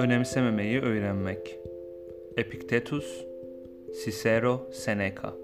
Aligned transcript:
Önemsememeyi 0.00 0.80
öğrenmek. 0.80 1.58
Epiktetus, 2.36 3.24
Cicero, 4.04 4.60
Seneca. 4.72 5.34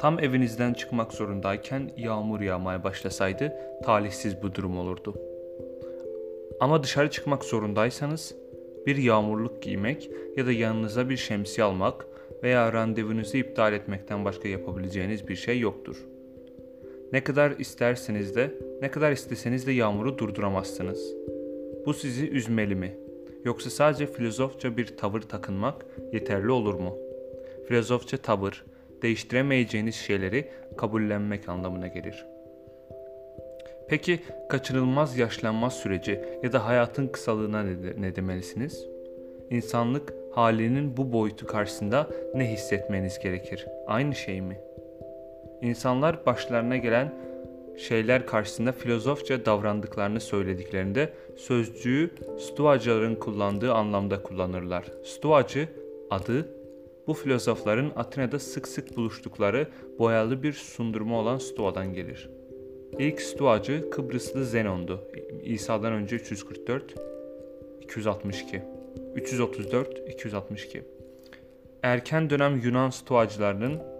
Tam 0.00 0.18
evinizden 0.18 0.74
çıkmak 0.74 1.12
zorundayken 1.12 1.90
yağmur 1.96 2.40
yağmaya 2.40 2.84
başlasaydı 2.84 3.52
talihsiz 3.84 4.42
bu 4.42 4.54
durum 4.54 4.78
olurdu. 4.78 5.14
Ama 6.60 6.82
dışarı 6.82 7.10
çıkmak 7.10 7.44
zorundaysanız 7.44 8.34
bir 8.86 8.96
yağmurluk 8.96 9.62
giymek 9.62 10.10
ya 10.36 10.46
da 10.46 10.52
yanınıza 10.52 11.08
bir 11.08 11.16
şemsiye 11.16 11.64
almak 11.64 12.06
veya 12.42 12.72
randevunuzu 12.72 13.36
iptal 13.36 13.72
etmekten 13.72 14.24
başka 14.24 14.48
yapabileceğiniz 14.48 15.28
bir 15.28 15.36
şey 15.36 15.60
yoktur. 15.60 15.96
Ne 17.12 17.24
kadar 17.24 17.50
isterseniz 17.50 18.36
de, 18.36 18.54
ne 18.82 18.90
kadar 18.90 19.12
isteseniz 19.12 19.66
de 19.66 19.72
yağmuru 19.72 20.18
durduramazsınız. 20.18 21.14
Bu 21.86 21.94
sizi 21.94 22.30
üzmeli 22.30 22.74
mi? 22.74 22.94
Yoksa 23.44 23.70
sadece 23.70 24.06
filozofça 24.06 24.76
bir 24.76 24.96
tavır 24.96 25.20
takınmak 25.20 25.86
yeterli 26.12 26.50
olur 26.50 26.74
mu? 26.74 26.96
Filozofça 27.68 28.16
tavır, 28.16 28.64
değiştiremeyeceğiniz 29.02 29.94
şeyleri 29.94 30.50
kabullenmek 30.76 31.48
anlamına 31.48 31.86
gelir. 31.86 32.26
Peki 33.88 34.20
kaçınılmaz 34.48 35.18
yaşlanma 35.18 35.70
süreci 35.70 36.20
ya 36.42 36.52
da 36.52 36.66
hayatın 36.66 37.08
kısalığına 37.08 37.62
ne, 37.62 37.74
ne 37.98 38.16
demelisiniz? 38.16 38.86
İnsanlık 39.50 40.14
halinin 40.32 40.96
bu 40.96 41.12
boyutu 41.12 41.46
karşısında 41.46 42.08
ne 42.34 42.52
hissetmeniz 42.52 43.18
gerekir? 43.18 43.66
Aynı 43.86 44.14
şey 44.14 44.40
mi? 44.40 44.58
İnsanlar 45.62 46.26
başlarına 46.26 46.76
gelen 46.76 47.14
şeyler 47.76 48.26
karşısında 48.26 48.72
filozofça 48.72 49.46
davrandıklarını 49.46 50.20
söylediklerinde 50.20 51.12
sözcüğü 51.36 52.10
Stoacıların 52.38 53.14
kullandığı 53.14 53.72
anlamda 53.72 54.22
kullanırlar. 54.22 54.84
Stoacı 55.04 55.68
adı 56.10 56.48
bu 57.06 57.14
filozofların 57.14 57.92
Atina'da 57.96 58.38
sık 58.38 58.68
sık 58.68 58.96
buluştukları 58.96 59.66
boyalı 59.98 60.42
bir 60.42 60.52
sundurma 60.52 61.20
olan 61.20 61.38
Stoa'dan 61.38 61.94
gelir. 61.94 62.30
İlk 62.98 63.20
Stoacı 63.22 63.90
Kıbrıslı 63.90 64.44
Zenon'du. 64.44 65.00
İsa'dan 65.42 65.92
önce 65.92 66.16
344 66.16 66.94
262 67.82 68.62
334 69.14 70.08
262 70.08 70.82
Erken 71.82 72.30
dönem 72.30 72.60
Yunan 72.60 72.90
Stoacılarının 72.90 73.95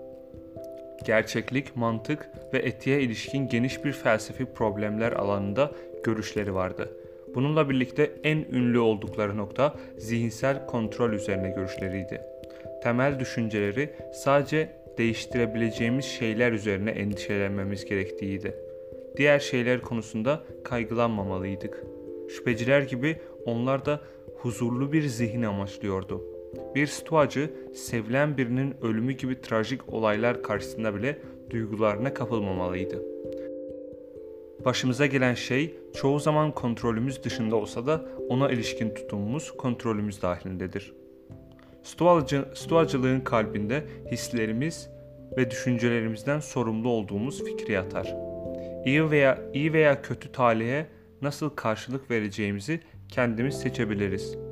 gerçeklik, 1.06 1.76
mantık 1.76 2.30
ve 2.52 2.58
etiğe 2.58 3.00
ilişkin 3.00 3.48
geniş 3.48 3.84
bir 3.84 3.92
felsefi 3.92 4.46
problemler 4.46 5.12
alanında 5.12 5.72
görüşleri 6.04 6.54
vardı. 6.54 6.96
Bununla 7.34 7.70
birlikte 7.70 8.12
en 8.24 8.38
ünlü 8.38 8.78
oldukları 8.78 9.36
nokta 9.36 9.74
zihinsel 9.98 10.66
kontrol 10.66 11.12
üzerine 11.12 11.50
görüşleriydi. 11.50 12.20
Temel 12.82 13.20
düşünceleri 13.20 13.90
sadece 14.12 14.68
değiştirebileceğimiz 14.98 16.04
şeyler 16.04 16.52
üzerine 16.52 16.90
endişelenmemiz 16.90 17.84
gerektiğiydi. 17.84 18.54
Diğer 19.16 19.38
şeyler 19.38 19.80
konusunda 19.80 20.42
kaygılanmamalıydık. 20.64 21.82
Şüpheciler 22.28 22.82
gibi 22.82 23.16
onlar 23.44 23.86
da 23.86 24.00
huzurlu 24.36 24.92
bir 24.92 25.02
zihin 25.02 25.42
amaçlıyordu. 25.42 26.35
Bir 26.74 26.86
stoacı 26.86 27.50
sevilen 27.74 28.36
birinin 28.36 28.74
ölümü 28.82 29.12
gibi 29.12 29.40
trajik 29.40 29.92
olaylar 29.92 30.42
karşısında 30.42 30.94
bile 30.94 31.18
duygularına 31.50 32.14
kapılmamalıydı. 32.14 33.02
Başımıza 34.64 35.06
gelen 35.06 35.34
şey 35.34 35.74
çoğu 35.94 36.20
zaman 36.20 36.52
kontrolümüz 36.52 37.24
dışında 37.24 37.56
olsa 37.56 37.86
da 37.86 38.04
ona 38.28 38.50
ilişkin 38.50 38.94
tutumumuz 38.94 39.56
kontrolümüz 39.56 40.22
dahilindedir. 40.22 40.94
Stoacı, 41.82 42.44
stoacılığın 42.54 43.20
kalbinde 43.20 43.84
hislerimiz 44.10 44.90
ve 45.36 45.50
düşüncelerimizden 45.50 46.40
sorumlu 46.40 46.88
olduğumuz 46.88 47.44
fikri 47.44 47.72
yatar. 47.72 48.16
İyi 48.84 49.10
veya 49.10 49.38
iyi 49.54 49.72
veya 49.72 50.02
kötü 50.02 50.32
talihe 50.32 50.86
nasıl 51.22 51.50
karşılık 51.50 52.10
vereceğimizi 52.10 52.80
kendimiz 53.08 53.60
seçebiliriz. 53.60 54.45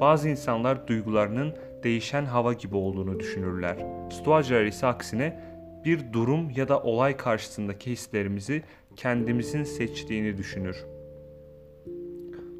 Bazı 0.00 0.28
insanlar 0.28 0.88
duygularının 0.88 1.54
değişen 1.82 2.24
hava 2.24 2.52
gibi 2.52 2.76
olduğunu 2.76 3.20
düşünürler. 3.20 3.76
Stoacılar 4.10 4.64
ise 4.64 4.86
aksine 4.86 5.40
bir 5.84 6.12
durum 6.12 6.50
ya 6.50 6.68
da 6.68 6.82
olay 6.82 7.16
karşısındaki 7.16 7.90
hislerimizi 7.90 8.62
kendimizin 8.96 9.64
seçtiğini 9.64 10.36
düşünür. 10.38 10.76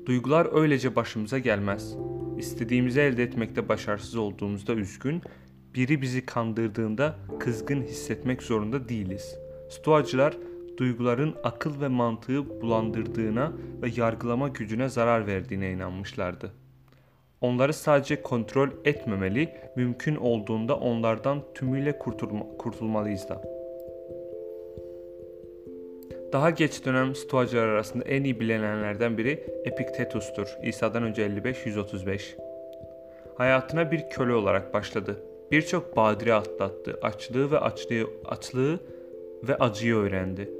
Duygular 0.06 0.60
öylece 0.60 0.96
başımıza 0.96 1.38
gelmez. 1.38 1.96
İstediğimizi 2.38 3.00
elde 3.00 3.22
etmekte 3.22 3.68
başarısız 3.68 4.16
olduğumuzda 4.16 4.74
üzgün, 4.74 5.22
biri 5.74 6.02
bizi 6.02 6.26
kandırdığında 6.26 7.16
kızgın 7.40 7.82
hissetmek 7.82 8.42
zorunda 8.42 8.88
değiliz. 8.88 9.38
Stoacılar 9.70 10.36
duyguların 10.78 11.34
akıl 11.44 11.80
ve 11.80 11.88
mantığı 11.88 12.60
bulandırdığına 12.60 13.52
ve 13.82 13.90
yargılama 13.96 14.48
gücüne 14.48 14.88
zarar 14.88 15.26
verdiğine 15.26 15.72
inanmışlardı. 15.72 16.52
Onları 17.40 17.72
sadece 17.72 18.22
kontrol 18.22 18.68
etmemeli, 18.84 19.48
mümkün 19.76 20.16
olduğunda 20.16 20.76
onlardan 20.76 21.42
tümüyle 21.54 21.98
kurtulma, 21.98 22.46
kurtulmalıyız 22.58 23.28
da. 23.28 23.42
Daha 26.32 26.50
geç 26.50 26.84
dönem 26.84 27.14
Stoacılar 27.14 27.68
arasında 27.68 28.04
en 28.04 28.24
iyi 28.24 28.40
bilinenlerden 28.40 29.18
biri 29.18 29.44
Epiktetus'tur. 29.64 30.48
İsa'dan 30.62 31.02
önce 31.02 31.26
55-135. 31.26 32.20
Hayatına 33.36 33.90
bir 33.90 34.10
köle 34.10 34.32
olarak 34.32 34.74
başladı. 34.74 35.16
Birçok 35.50 35.96
badire 35.96 36.34
atlattı. 36.34 36.98
Açlığı 37.02 37.50
ve 37.50 37.58
açlığı, 37.58 38.06
açlığı 38.24 38.80
ve 39.48 39.56
acıyı 39.56 39.94
öğrendi. 39.94 40.50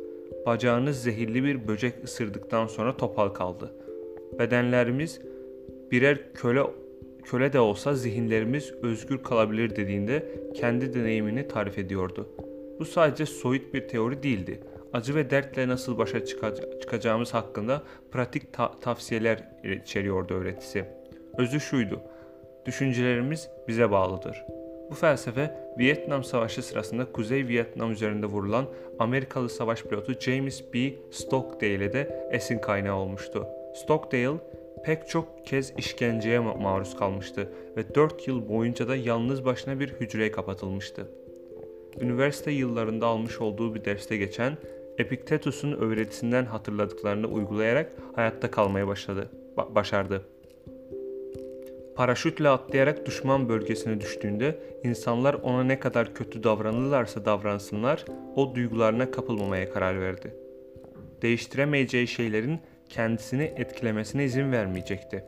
Bacağını 0.47 0.95
zehirli 0.95 1.45
bir 1.45 1.69
böcek 1.69 2.05
ısırdıktan 2.05 2.67
sonra 2.67 2.97
topal 2.97 3.29
kaldı. 3.29 3.73
Bedenlerimiz 4.39 5.21
birer 5.91 6.33
köle 6.35 6.63
köle 7.25 7.53
de 7.53 7.61
olsa 7.61 7.95
zihinlerimiz 7.95 8.73
özgür 8.83 9.23
kalabilir 9.23 9.77
dediğinde 9.77 10.27
kendi 10.55 10.95
deneyimini 10.95 11.49
tarif 11.49 11.79
ediyordu. 11.79 12.29
Bu 12.79 12.85
sadece 12.85 13.27
soyut 13.27 13.75
bir 13.75 13.89
teori 13.89 14.23
değildi. 14.23 14.61
Acı 14.93 15.15
ve 15.15 15.31
dertle 15.31 15.69
nasıl 15.69 15.99
başa 15.99 16.25
çıkacağımız 16.81 17.35
hakkında 17.35 17.83
pratik 18.11 18.53
ta- 18.53 18.81
tavsiyeler 18.81 19.49
içeriyordu 19.83 20.35
öğretisi. 20.35 20.85
Özü 21.39 21.61
şuydu. 21.61 22.01
Düşüncelerimiz 22.67 23.49
bize 23.69 23.91
bağlıdır. 23.91 24.45
Bu 24.91 24.95
felsefe 24.95 25.55
Vietnam 25.79 26.25
Savaşı 26.25 26.63
sırasında 26.63 27.13
Kuzey 27.13 27.49
Vietnam 27.49 27.93
üzerinde 27.93 28.27
vurulan 28.27 28.65
Amerikalı 28.99 29.49
savaş 29.49 29.83
pilotu 29.83 30.21
James 30.21 30.65
B. 30.75 30.93
Stockdale'e 31.11 31.93
de 31.93 32.29
esin 32.33 32.59
kaynağı 32.59 32.97
olmuştu. 32.97 33.47
Stockdale 33.75 34.39
pek 34.85 35.09
çok 35.09 35.47
kez 35.47 35.73
işkenceye 35.79 36.39
maruz 36.39 36.97
kalmıştı 36.97 37.53
ve 37.77 37.95
4 37.95 38.29
yıl 38.29 38.49
boyunca 38.49 38.89
da 38.89 38.97
yalnız 38.97 39.45
başına 39.45 39.81
bir 39.81 39.89
hücreye 39.89 40.31
kapatılmıştı. 40.31 41.09
Üniversite 42.01 42.51
yıllarında 42.51 43.07
almış 43.07 43.41
olduğu 43.41 43.75
bir 43.75 43.85
derste 43.85 44.17
geçen 44.17 44.57
Epiktetus'un 44.99 45.73
öğretisinden 45.73 46.45
hatırladıklarını 46.45 47.27
uygulayarak 47.27 47.93
hayatta 48.15 48.51
kalmaya 48.51 48.87
başladı, 48.87 49.31
ba- 49.57 49.75
başardı. 49.75 50.23
Paraşütle 51.97 52.49
atlayarak 52.49 53.07
düşman 53.07 53.49
bölgesine 53.49 54.01
düştüğünde 54.01 54.59
insanlar 54.85 55.35
ona 55.35 55.65
ne 55.65 55.81
kadar 55.81 56.15
kötü 56.15 56.43
davranırlarsa 56.43 57.25
davransınlar 57.25 58.05
o 58.37 58.55
duygularına 58.55 59.11
kapılmamaya 59.11 59.73
karar 59.73 60.01
verdi. 60.01 60.35
Değiştiremeyeceği 61.23 62.07
şeylerin 62.07 62.61
kendisini 62.89 63.53
etkilemesine 63.57 64.25
izin 64.25 64.53
vermeyecekti. 64.53 65.25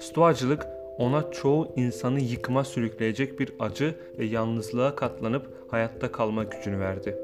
Stoacılık 0.00 0.66
ona 0.98 1.30
çoğu 1.30 1.72
insanı 1.76 2.20
yıkıma 2.20 2.64
sürükleyecek 2.64 3.40
bir 3.40 3.52
acı 3.58 3.94
ve 4.18 4.24
yalnızlığa 4.24 4.96
katlanıp 4.96 5.66
hayatta 5.70 6.12
kalma 6.12 6.44
gücünü 6.44 6.80
verdi. 6.80 7.16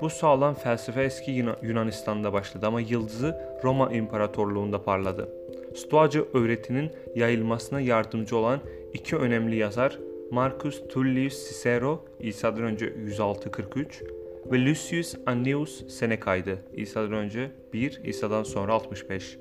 Bu 0.00 0.10
sağlam 0.10 0.54
felsefe 0.54 1.02
eski 1.02 1.30
Yunanistan'da 1.62 2.32
başladı 2.32 2.66
ama 2.66 2.80
yıldızı 2.80 3.36
Roma 3.64 3.92
İmparatorluğu'nda 3.92 4.82
parladı. 4.82 5.28
Stoacı 5.74 6.24
öğretinin 6.34 6.90
yayılmasına 7.14 7.80
yardımcı 7.80 8.36
olan 8.36 8.60
iki 8.92 9.16
önemli 9.16 9.56
yazar 9.56 9.98
Marcus 10.30 10.88
Tullius 10.88 11.48
Cicero 11.48 12.04
İsa'dan 12.20 12.62
önce 12.62 12.86
106-43 12.86 14.13
ve 14.52 14.64
Lucius 14.64 15.14
Annius 15.26 15.88
Seneca'ydı. 15.88 16.58
İsa'dan 16.72 17.12
önce 17.12 17.50
1, 17.72 18.00
İsa'dan 18.04 18.42
sonra 18.42 18.72
65. 18.72 19.38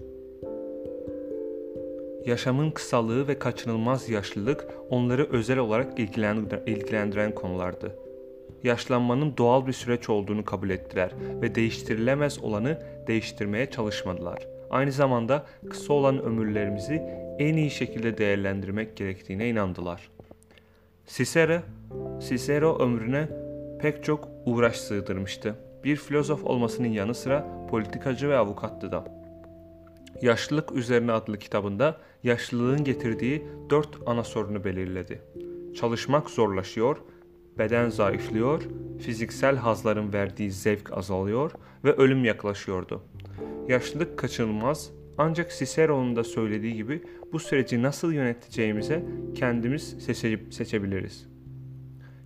Yaşamın 2.26 2.72
kısalığı 2.72 3.28
ve 3.28 3.40
kaçınılmaz 3.40 4.10
yaşlılık 4.10 4.68
onları 4.90 5.28
özel 5.32 5.58
olarak 5.58 6.00
ilgilendiren 6.00 7.36
konulardı. 7.36 7.96
Yaşlanmanın 8.64 9.38
doğal 9.38 9.68
bir 9.68 9.74
süreç 9.74 10.10
olduğunu 10.10 10.46
kabul 10.46 10.70
ettiler 10.70 11.12
ve 11.42 11.56
değiştirilemez 11.56 12.40
olanı 12.40 12.80
değiştirmeye 13.08 13.70
çalışmadılar. 13.70 14.48
Aynı 14.70 14.92
zamanda 14.92 15.46
kısa 15.70 15.94
olan 15.94 16.24
ömürlerimizi 16.24 17.02
en 17.40 17.58
iyi 17.58 17.72
şekilde 17.72 18.18
değerlendirmek 18.18 18.98
gerektiğine 18.98 19.50
inandılar. 19.50 20.10
Cicero, 21.08 21.60
Cicero 22.30 22.80
ömrüne 22.80 23.28
pek 23.82 24.04
çok 24.04 24.33
uğraş 24.45 24.75
sığdırmıştı. 24.75 25.56
Bir 25.84 25.95
filozof 25.95 26.44
olmasının 26.44 26.88
yanı 26.88 27.13
sıra 27.13 27.68
politikacı 27.69 28.30
ve 28.30 28.38
avukattı 28.38 28.92
da. 28.92 29.06
Yaşlılık 30.22 30.72
Üzerine 30.72 31.12
adlı 31.12 31.40
kitabında 31.40 31.98
yaşlılığın 32.24 32.84
getirdiği 32.84 33.44
dört 33.69 33.98
ana 34.06 34.24
sorunu 34.24 34.63
belirledi. 34.63 35.22
Çalışmak 35.75 36.30
zorlaşıyor, 36.30 36.98
beden 37.57 37.90
zayıflıyor, 37.90 38.62
fiziksel 39.00 39.56
hazların 39.56 40.13
verdiği 40.13 40.51
zevk 40.51 40.98
azalıyor 40.98 41.51
ve 41.84 41.94
ölüm 41.94 42.25
yaklaşıyordu. 42.25 43.04
Yaşlılık 43.68 44.19
kaçınılmaz 44.19 44.92
ancak 45.18 45.51
Cicero'nun 45.51 46.16
da 46.16 46.24
söylediği 46.24 46.75
gibi 46.75 47.01
bu 47.31 47.39
süreci 47.39 47.81
nasıl 47.81 48.12
yöneteceğimize 48.12 49.04
kendimiz 49.36 49.96
seçebiliriz. 50.51 51.33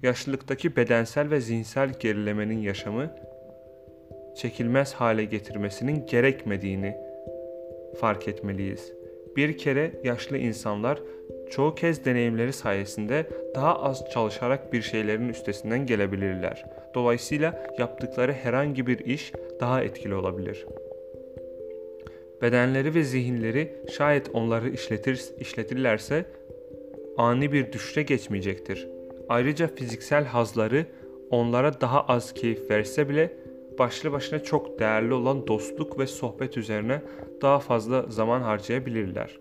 Yaşlılıktaki 0.07 0.75
bedensel 0.75 1.29
ve 1.29 1.41
zihinsel 1.41 1.89
gerilemenin 1.99 2.59
yaşamı 2.59 3.09
çekilmez 4.35 4.93
hale 4.93 5.25
getirmesinin 5.25 6.05
gerekmediğini 6.05 6.97
fark 7.99 8.27
etmeliyiz. 8.27 8.93
Bir 9.35 9.57
kere 9.57 9.91
yaşlı 10.03 10.37
insanlar 10.37 10.99
çoğu 11.49 11.75
kez 11.75 12.05
deneyimleri 12.05 12.53
sayesinde 12.53 13.25
daha 13.55 13.81
az 13.81 14.03
çalışarak 14.13 14.73
bir 14.73 14.81
şeylerin 14.81 15.29
üstesinden 15.29 15.85
gelebilirler. 15.85 16.65
Dolayısıyla 16.95 17.67
yaptıkları 17.79 18.33
herhangi 18.33 18.87
bir 18.87 18.99
iş 18.99 19.31
daha 19.59 19.83
etkili 19.83 20.15
olabilir. 20.15 20.65
Bedenleri 22.41 22.95
ve 22.95 23.03
zihinleri 23.03 23.75
şayet 23.91 24.29
onları 24.33 24.69
işletir, 24.69 25.21
işletirlerse 25.39 26.25
ani 27.17 27.51
bir 27.51 27.71
düşüşe 27.71 28.03
geçmeyecektir. 28.03 28.96
Ayrıca 29.29 29.67
fiziksel 29.67 30.25
hazları 30.25 30.85
onlara 31.29 31.81
daha 31.81 32.01
az 32.01 32.33
keyif 32.33 32.71
verse 32.71 33.09
bile 33.09 33.33
başlı 33.79 34.11
başına 34.11 34.43
çok 34.43 34.79
değerli 34.79 35.13
olan 35.13 35.47
dostluk 35.47 35.99
ve 35.99 36.07
sohbet 36.07 36.57
üzerine 36.57 37.01
daha 37.41 37.59
fazla 37.59 38.05
zaman 38.09 38.41
harcayabilirler. 38.41 39.39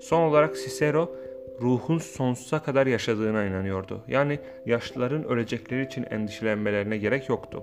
Son 0.00 0.22
olarak 0.22 0.56
Cicero 0.56 1.16
ruhun 1.60 1.98
sonsuza 1.98 2.62
kadar 2.62 2.86
yaşadığına 2.86 3.44
inanıyordu. 3.44 4.00
Yani 4.08 4.38
yaşlıların 4.66 5.24
ölecekleri 5.24 5.86
için 5.86 6.06
endişelenmelerine 6.10 6.96
gerek 6.96 7.28
yoktu. 7.28 7.62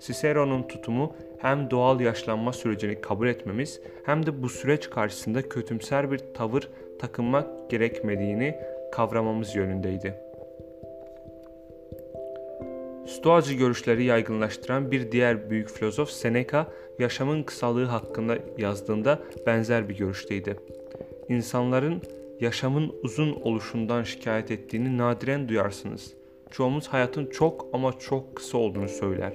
Cicero'nun 0.00 0.62
tutumu 0.62 1.14
hem 1.38 1.70
doğal 1.70 2.00
yaşlanma 2.00 2.52
sürecini 2.52 3.00
kabul 3.00 3.28
etmemiz 3.28 3.80
hem 4.04 4.26
de 4.26 4.42
bu 4.42 4.48
süreç 4.48 4.90
karşısında 4.90 5.48
kötümser 5.48 6.10
bir 6.10 6.18
tavır 6.34 6.68
takınmak 6.98 7.70
gerekmediğini 7.70 8.54
kavramamız 8.92 9.56
yönündeydi. 9.56 10.29
Stoacı 13.20 13.54
görüşleri 13.54 14.04
yaygınlaştıran 14.04 14.90
bir 14.90 15.12
diğer 15.12 15.50
büyük 15.50 15.70
filozof 15.70 16.10
Seneca, 16.10 16.66
yaşamın 16.98 17.42
kısalığı 17.42 17.84
hakkında 17.84 18.38
yazdığında 18.58 19.18
benzer 19.46 19.88
bir 19.88 19.96
görüşteydi. 19.96 20.56
İnsanların 21.28 22.02
yaşamın 22.40 22.94
uzun 23.02 23.32
oluşundan 23.32 24.02
şikayet 24.02 24.50
ettiğini 24.50 24.98
nadiren 24.98 25.48
duyarsınız. 25.48 26.14
Çoğumuz 26.50 26.88
hayatın 26.88 27.26
çok 27.26 27.66
ama 27.72 27.98
çok 27.98 28.36
kısa 28.36 28.58
olduğunu 28.58 28.88
söyler. 28.88 29.32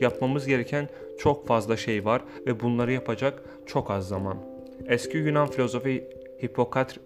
Yapmamız 0.00 0.46
gereken 0.46 0.88
çok 1.18 1.46
fazla 1.46 1.76
şey 1.76 2.04
var 2.04 2.22
ve 2.46 2.60
bunları 2.60 2.92
yapacak 2.92 3.42
çok 3.66 3.90
az 3.90 4.08
zaman. 4.08 4.36
Eski 4.86 5.18
Yunan 5.18 5.46
filozofu 5.46 5.88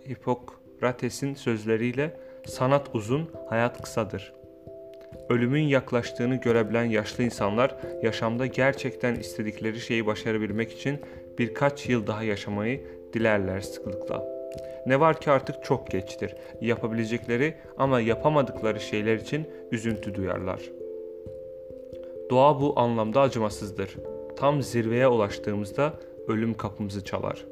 Hipokrates'in 0.08 1.34
sözleriyle 1.34 2.16
sanat 2.46 2.94
uzun, 2.94 3.30
hayat 3.48 3.82
kısadır. 3.82 4.32
Ölümün 5.28 5.62
yaklaştığını 5.62 6.36
görebilen 6.36 6.84
yaşlı 6.84 7.24
insanlar 7.24 7.76
yaşamda 8.02 8.46
gerçekten 8.46 9.14
istedikleri 9.14 9.80
şeyi 9.80 10.06
başarabilmek 10.06 10.72
için 10.72 11.00
birkaç 11.38 11.88
yıl 11.88 12.06
daha 12.06 12.22
yaşamayı 12.22 12.80
dilerler 13.12 13.60
sıklıkla. 13.60 14.36
Ne 14.86 15.00
var 15.00 15.20
ki 15.20 15.30
artık 15.30 15.64
çok 15.64 15.90
geçtir. 15.90 16.34
Yapabilecekleri 16.60 17.54
ama 17.76 18.00
yapamadıkları 18.00 18.80
şeyler 18.80 19.16
için 19.16 19.46
üzüntü 19.72 20.14
duyarlar. 20.14 20.60
Doğa 22.30 22.60
bu 22.60 22.80
anlamda 22.80 23.20
acımasızdır. 23.20 23.96
Tam 24.36 24.62
zirveye 24.62 25.08
ulaştığımızda 25.08 25.92
ölüm 26.28 26.54
kapımızı 26.54 27.04
çalar. 27.04 27.46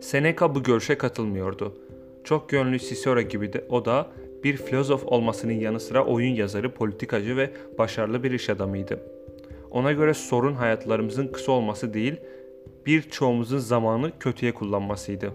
Seneca 0.00 0.54
bu 0.54 0.62
görüşe 0.62 0.98
katılmıyordu. 0.98 1.74
Çok 2.24 2.48
gönlü 2.48 2.78
Cicero 2.78 3.20
gibi 3.20 3.52
de 3.52 3.64
o 3.68 3.84
da 3.84 4.06
bir 4.46 4.56
filozof 4.56 5.04
olmasının 5.06 5.52
yanı 5.52 5.80
sıra 5.80 6.04
oyun 6.04 6.34
yazarı, 6.34 6.74
politikacı 6.74 7.36
ve 7.36 7.50
başarılı 7.78 8.22
bir 8.22 8.30
iş 8.30 8.50
adamıydı. 8.50 9.00
Ona 9.70 9.92
göre 9.92 10.14
sorun 10.14 10.54
hayatlarımızın 10.54 11.28
kısa 11.28 11.52
olması 11.52 11.94
değil, 11.94 12.16
birçoğumuzun 12.86 13.58
zamanı 13.58 14.12
kötüye 14.20 14.54
kullanmasıydı. 14.54 15.32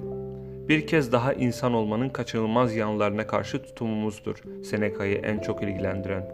Bir 0.67 0.87
kez 0.87 1.11
daha 1.11 1.33
insan 1.33 1.73
olmanın 1.73 2.09
kaçınılmaz 2.09 2.75
yanlarına 2.75 3.27
karşı 3.27 3.63
tutumumuzdur 3.63 4.35
Seneca'yı 4.63 5.17
en 5.17 5.39
çok 5.39 5.63
ilgilendiren. 5.63 6.31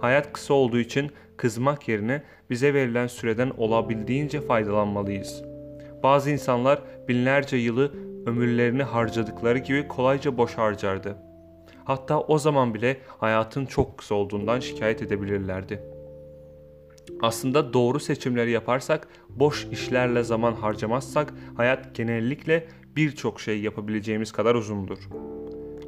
Hayat 0.00 0.32
kısa 0.32 0.54
olduğu 0.54 0.78
için 0.78 1.10
kızmak 1.36 1.88
yerine 1.88 2.22
bize 2.50 2.74
verilen 2.74 3.06
süreden 3.06 3.50
olabildiğince 3.56 4.40
faydalanmalıyız. 4.40 5.42
Bazı 6.02 6.30
insanlar 6.30 6.82
binlerce 7.08 7.56
yılı 7.56 7.92
ömürlerini 8.26 8.82
harcadıkları 8.82 9.58
gibi 9.58 9.88
kolayca 9.88 10.36
boş 10.36 10.54
harcardı. 10.54 11.31
Hatta 11.84 12.20
o 12.20 12.38
zaman 12.38 12.74
bile 12.74 13.00
hayatın 13.18 13.66
çok 13.66 13.98
kısa 13.98 14.14
olduğundan 14.14 14.60
şikayet 14.60 15.02
edebilirlerdi. 15.02 15.82
Aslında 17.22 17.72
doğru 17.72 18.00
seçimleri 18.00 18.50
yaparsak, 18.50 19.08
boş 19.28 19.66
işlerle 19.72 20.22
zaman 20.22 20.52
harcamazsak 20.52 21.34
hayat 21.56 21.94
genellikle 21.94 22.66
birçok 22.96 23.40
şey 23.40 23.60
yapabileceğimiz 23.60 24.32
kadar 24.32 24.54
uzundur. 24.54 24.98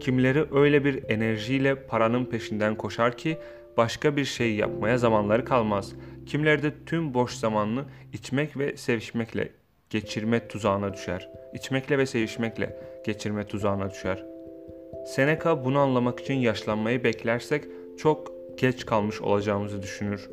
Kimileri 0.00 0.46
öyle 0.52 0.85
bir 0.85 1.11
enerjiyle 1.11 1.87
paranın 1.87 2.25
peşinden 2.25 2.75
koşar 2.75 3.17
ki 3.17 3.38
başka 3.76 4.17
bir 4.17 4.25
şey 4.25 4.55
yapmaya 4.55 4.99
zamanları 4.99 5.44
kalmaz. 5.44 5.93
Kimileri 6.26 6.62
de 6.62 6.85
tüm 6.87 7.14
boş 7.14 7.33
zamanını 7.33 7.85
içmek 8.12 8.59
ve 8.59 8.76
sevişmekle 8.76 9.52
geçirme 9.90 10.49
tuzağına 10.49 10.95
düşer. 10.95 11.30
İçmekle 11.54 11.99
ve 11.99 12.07
sevişmekle 12.07 12.76
geçirme 13.07 13.47
tuzağına 13.47 13.90
düşer. 13.90 14.34
Seneca 15.06 15.64
bunu 15.64 15.78
anlamak 15.78 16.20
için 16.20 16.34
yaşlanmayı 16.34 17.04
beklersek 17.04 17.64
çok 17.99 18.32
geç 18.56 18.87
kalmış 18.87 19.20
olacağımızı 19.20 19.82
düşünür. 19.82 20.30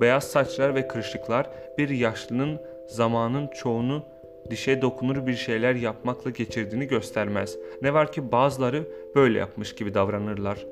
Beyaz 0.00 0.24
saçlar 0.24 0.74
ve 0.74 0.88
kırışıklar 0.88 1.50
bir 1.78 1.88
yaşlının 1.88 2.60
zamanın 2.88 3.48
çoğunu 3.48 4.02
dişe 4.50 4.82
dokunur 4.82 5.26
bir 5.26 5.34
şeyler 5.34 5.74
yapmakla 5.74 6.30
geçirdiğini 6.30 6.86
göstermez. 6.86 7.58
Ne 7.82 7.94
var 7.94 8.12
ki 8.12 8.32
bazıları 8.32 8.88
böyle 9.14 9.38
yapmış 9.38 9.74
gibi 9.74 9.94
davranırlar. 9.94 10.66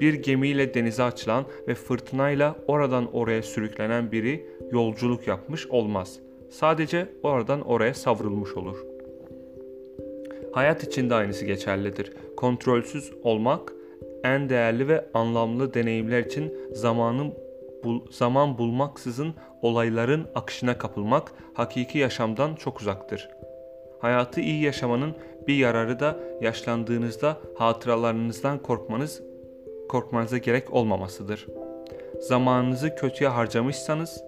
Bir 0.00 0.14
gemiyle 0.14 0.74
denize 0.74 1.02
açılan 1.02 1.44
ve 1.68 1.74
fırtınayla 1.74 2.56
oradan 2.66 3.14
oraya 3.14 3.42
sürüklenen 3.42 4.12
biri 4.12 4.46
yolculuk 4.72 5.26
yapmış 5.26 5.66
olmaz. 5.66 6.18
Sadece 6.50 7.08
oradan 7.22 7.60
oraya 7.60 7.94
savrulmuş 7.94 8.54
olur. 8.54 8.87
Hayat 10.52 10.84
için 10.84 11.10
de 11.10 11.14
aynısı 11.14 11.44
geçerlidir. 11.44 12.12
Kontrolsüz 12.36 13.12
olmak 13.22 13.72
en 14.24 14.48
değerli 14.48 14.88
ve 14.88 15.04
anlamlı 15.14 15.74
deneyimler 15.74 16.20
için 16.20 16.54
zamanın 16.72 17.34
bul, 17.84 18.00
zaman 18.10 18.58
bulmaksızın 18.58 19.34
olayların 19.62 20.26
akışına 20.34 20.78
kapılmak 20.78 21.32
hakiki 21.54 21.98
yaşamdan 21.98 22.54
çok 22.54 22.80
uzaktır. 22.80 23.28
Hayatı 23.98 24.40
iyi 24.40 24.62
yaşamanın 24.62 25.14
bir 25.46 25.54
yararı 25.54 26.00
da 26.00 26.16
yaşlandığınızda 26.40 27.36
hatıralarınızdan 27.58 28.58
korkmanız 28.58 29.22
korkmanıza 29.88 30.38
gerek 30.38 30.72
olmamasıdır. 30.72 31.46
Zamanınızı 32.20 32.94
kötüye 32.94 33.30
harcamışsanız 33.30 34.24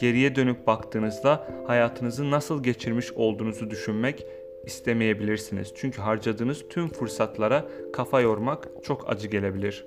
geriye 0.00 0.34
dönüp 0.34 0.66
baktığınızda 0.66 1.46
hayatınızı 1.66 2.30
nasıl 2.30 2.62
geçirmiş 2.62 3.12
olduğunuzu 3.12 3.70
düşünmek 3.70 4.26
istemeyebilirsiniz. 4.66 5.72
Çünkü 5.76 6.00
harcadığınız 6.00 6.64
tüm 6.68 6.88
fırsatlara 6.88 7.68
kafa 7.92 8.20
yormak 8.20 8.68
çok 8.82 9.10
acı 9.10 9.28
gelebilir. 9.28 9.86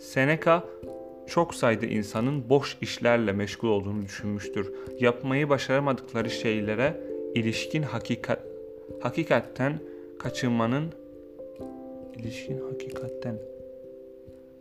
Seneca 0.00 0.64
çok 1.26 1.54
sayıda 1.54 1.86
insanın 1.86 2.48
boş 2.48 2.76
işlerle 2.80 3.32
meşgul 3.32 3.68
olduğunu 3.68 4.02
düşünmüştür. 4.02 4.72
Yapmayı 5.00 5.48
başaramadıkları 5.48 6.30
şeylere 6.30 7.00
ilişkin 7.34 7.82
hakikat 7.82 8.40
hakikatten 9.00 9.78
kaçınmanın 10.18 10.92
ilişkin 12.16 12.60
hakikatten 12.60 13.38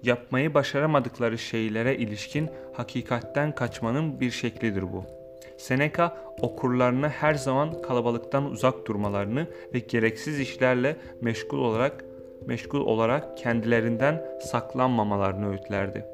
yapmayı 0.04 0.54
başaramadıkları 0.54 1.38
şeylere 1.38 1.98
ilişkin 1.98 2.50
hakikatten 2.74 3.56
kaçmanın 3.56 4.20
bir 4.20 4.32
şeklidir 4.32 4.82
bu. 4.82 5.21
Seneca 5.62 6.18
okurlarına 6.42 7.10
her 7.10 7.34
zaman 7.34 7.82
kalabalıktan 7.82 8.46
uzak 8.46 8.88
durmalarını 8.88 9.48
ve 9.74 9.80
gereksiz 9.80 10.40
işlerle 10.40 10.96
meşgul 11.22 11.60
olarak 11.60 12.06
meşgul 12.46 12.80
olarak 12.80 13.38
kendilerinden 13.38 14.26
saklanmamalarını 14.42 15.52
öğütlerdi. 15.52 16.06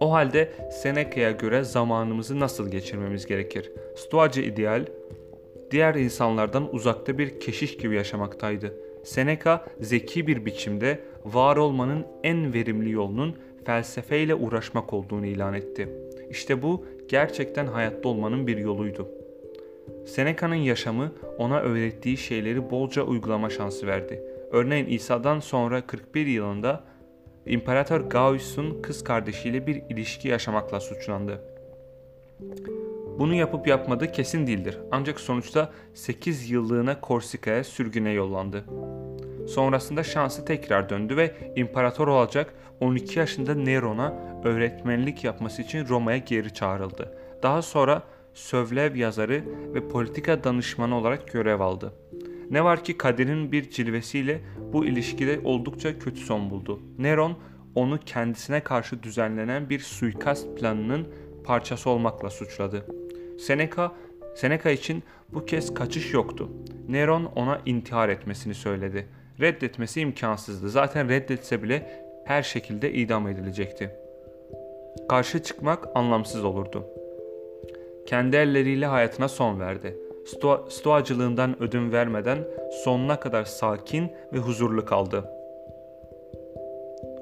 O 0.00 0.12
halde 0.12 0.52
Seneca'ya 0.70 1.30
göre 1.30 1.64
zamanımızı 1.64 2.40
nasıl 2.40 2.70
geçirmemiz 2.70 3.26
gerekir? 3.26 3.72
Stoacı 3.96 4.40
ideal, 4.40 4.86
diğer 5.70 5.94
insanlardan 5.94 6.74
uzakta 6.74 7.18
bir 7.18 7.40
keşiş 7.40 7.76
gibi 7.76 7.94
yaşamaktaydı. 7.94 8.74
Seneca 9.04 9.64
zeki 9.80 10.26
bir 10.26 10.44
biçimde 10.44 11.00
var 11.24 11.56
olmanın 11.56 12.06
en 12.22 12.54
verimli 12.54 12.90
yolunun 12.90 13.36
felsefeyle 13.64 14.34
uğraşmak 14.34 14.92
olduğunu 14.92 15.26
ilan 15.26 15.54
etti. 15.54 16.01
İşte 16.32 16.62
bu 16.62 16.86
gerçekten 17.08 17.66
hayatta 17.66 18.08
olmanın 18.08 18.46
bir 18.46 18.56
yoluydu. 18.56 19.08
Seneca'nın 20.06 20.54
yaşamı 20.54 21.12
ona 21.38 21.60
öğrettiği 21.60 22.16
şeyleri 22.16 22.70
bolca 22.70 23.02
uygulama 23.02 23.50
şansı 23.50 23.86
verdi. 23.86 24.22
Örneğin 24.50 24.86
İsa'dan 24.86 25.40
sonra 25.40 25.86
41 25.86 26.26
yılında 26.26 26.84
İmparator 27.46 28.00
Gaius'un 28.00 28.82
kız 28.82 29.04
kardeşiyle 29.04 29.66
bir 29.66 29.82
ilişki 29.90 30.28
yaşamakla 30.28 30.80
suçlandı. 30.80 31.40
Bunu 33.18 33.34
yapıp 33.34 33.66
yapmadığı 33.66 34.12
kesin 34.12 34.46
değildir. 34.46 34.78
Ancak 34.90 35.20
sonuçta 35.20 35.72
8 35.94 36.50
yıllığına 36.50 37.00
Korsika'ya 37.00 37.64
sürgüne 37.64 38.10
yollandı. 38.10 38.64
Sonrasında 39.54 40.02
şansı 40.02 40.44
tekrar 40.44 40.88
döndü 40.88 41.16
ve 41.16 41.34
imparator 41.56 42.08
olacak 42.08 42.54
12 42.80 43.18
yaşında 43.18 43.54
Neron'a 43.54 44.14
öğretmenlik 44.44 45.24
yapması 45.24 45.62
için 45.62 45.88
Roma'ya 45.88 46.18
geri 46.18 46.54
çağrıldı. 46.54 47.18
Daha 47.42 47.62
sonra 47.62 48.02
Sövlev 48.34 48.96
yazarı 48.96 49.44
ve 49.74 49.88
politika 49.88 50.44
danışmanı 50.44 50.96
olarak 50.96 51.32
görev 51.32 51.60
aldı. 51.60 51.92
Ne 52.50 52.64
var 52.64 52.84
ki 52.84 52.98
kaderin 52.98 53.52
bir 53.52 53.70
cilvesiyle 53.70 54.40
bu 54.72 54.84
ilişkide 54.84 55.40
oldukça 55.44 55.98
kötü 55.98 56.20
son 56.20 56.50
buldu. 56.50 56.80
Neron 56.98 57.38
onu 57.74 58.00
kendisine 58.06 58.60
karşı 58.60 59.02
düzenlenen 59.02 59.70
bir 59.70 59.80
suikast 59.80 60.58
planının 60.58 61.08
parçası 61.44 61.90
olmakla 61.90 62.30
suçladı. 62.30 62.86
Seneca, 63.38 63.92
Seneca 64.36 64.70
için 64.70 65.02
bu 65.32 65.46
kez 65.46 65.74
kaçış 65.74 66.14
yoktu. 66.14 66.50
Neron 66.88 67.24
ona 67.24 67.60
intihar 67.66 68.08
etmesini 68.08 68.54
söyledi. 68.54 69.08
Reddetmesi 69.40 70.00
imkansızdı. 70.00 70.68
Zaten 70.68 71.08
reddetse 71.08 71.62
bile 71.62 72.04
her 72.24 72.42
şekilde 72.42 72.92
idam 72.92 73.28
edilecekti. 73.28 73.90
Karşı 75.08 75.42
çıkmak 75.42 75.88
anlamsız 75.94 76.44
olurdu. 76.44 76.86
Kendi 78.06 78.36
elleriyle 78.36 78.86
hayatına 78.86 79.28
son 79.28 79.60
verdi. 79.60 79.96
Stoa, 80.26 80.64
stoacılığından 80.70 81.62
ödün 81.62 81.92
vermeden 81.92 82.38
sonuna 82.84 83.20
kadar 83.20 83.44
sakin 83.44 84.12
ve 84.32 84.38
huzurlu 84.38 84.84
kaldı. 84.84 85.24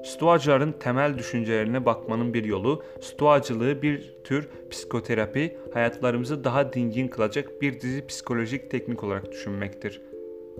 Stoacıların 0.03 0.71
temel 0.71 1.17
düşüncelerine 1.17 1.85
bakmanın 1.85 2.33
bir 2.33 2.43
yolu, 2.43 2.83
stoacılığı 3.01 3.81
bir 3.81 4.15
tür 4.23 4.49
psikoterapi, 4.69 5.57
hayatlarımızı 5.73 6.43
daha 6.43 6.73
dingin 6.73 7.07
kılacak 7.07 7.61
bir 7.61 7.79
dizi 7.81 8.07
psikolojik 8.07 8.71
teknik 8.71 9.03
olarak 9.03 9.31
düşünmektir. 9.31 10.01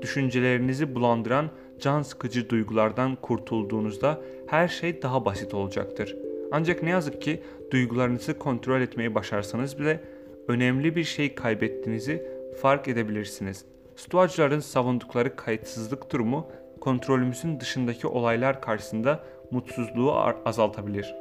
Düşüncelerinizi 0.02 0.96
bulandıran 0.96 1.50
can 1.80 2.02
sıkıcı 2.02 2.50
duygulardan 2.50 3.16
kurtulduğunuzda 3.16 4.22
her 4.48 4.68
şey 4.68 5.02
daha 5.02 5.26
basit 5.26 5.54
olacaktır. 5.54 6.16
Ancak 6.52 6.84
ne 6.84 6.90
yazık 6.90 7.22
ki 7.22 7.42
duygularınızı 7.72 8.40
kontrol 8.40 8.82
etmeyi 8.82 9.16
başarsanız 9.16 9.80
bile 9.80 10.00
önemli 10.48 10.96
bir 10.96 11.04
şey 11.04 11.36
kaybettiğinizi 11.36 12.28
fark 12.62 12.88
edebilirsiniz. 12.88 13.66
Stoacıların 13.96 14.60
savundukları 14.60 15.36
kayıtsızlık 15.36 16.12
durumu 16.12 16.48
kontrolümüzün 16.82 17.60
dışındaki 17.60 18.08
olaylar 18.08 18.62
karşısında 18.62 19.24
mutsuzluğu 19.52 20.14
azaltabilir. 20.46 21.16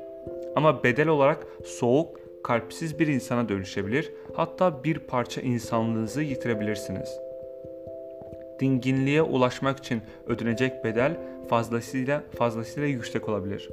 Ama 0.57 0.85
bedel 0.85 1.09
olarak 1.09 1.47
soğuk, 1.65 2.21
kalpsiz 2.45 2.99
bir 2.99 3.07
insana 3.07 3.49
dönüşebilir, 3.49 4.13
hatta 4.35 4.85
bir 4.85 4.99
parça 4.99 5.41
insanlığınızı 5.41 6.23
yitirebilirsiniz. 6.23 7.30
Dinginliğe 8.61 9.23
ulaşmak 9.23 9.79
için 9.79 10.02
ödenecek 10.26 10.85
bedel 10.85 11.17
fazlasıyla 11.49 12.25
fazlasıyla 12.38 12.88
yüksek 12.88 13.29
olabilir. 13.29 13.71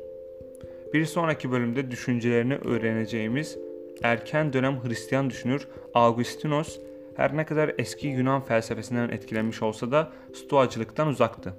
Bir 0.94 1.06
sonraki 1.06 1.51
bölümde 1.51 1.91
düşüncelerini 1.91 2.56
öğreneceğimiz 2.56 3.58
erken 4.03 4.53
dönem 4.53 4.84
Hristiyan 4.84 5.29
düşünür 5.29 5.67
Augustinos 5.94 6.79
her 7.15 7.38
ne 7.38 7.46
kadar 7.46 7.72
eski 7.77 8.08
Yunan 8.08 8.41
felsefesinden 8.41 9.10
etkilenmiş 9.10 9.62
olsa 9.62 9.91
da 9.91 10.12
Stoacılıktan 10.34 11.08
uzaktı. 11.08 11.53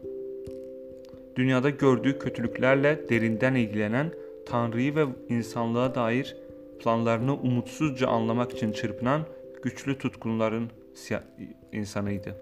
Dünyada 1.36 1.70
gördüğü 1.70 2.18
kötülüklerle 2.18 3.08
derinden 3.08 3.54
ilgilenen, 3.54 4.10
Tanrı'yı 4.46 4.96
ve 4.96 5.04
insanlığa 5.28 5.94
dair 5.94 6.36
planlarını 6.78 7.34
umutsuzca 7.34 8.08
anlamak 8.08 8.52
için 8.52 8.72
çırpınan 8.72 9.22
güçlü 9.62 9.98
tutkunların 9.98 10.70
insanıydı. 11.72 12.34